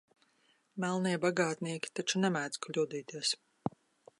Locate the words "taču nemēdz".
1.99-2.61